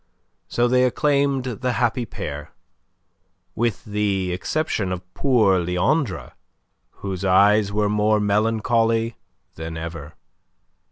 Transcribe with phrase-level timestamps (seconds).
[0.47, 2.49] So they acclaimed the happy pair,
[3.53, 6.31] with the exception of poor Leandre,
[7.05, 9.17] whose eyes were more melancholy
[9.57, 10.15] than ever.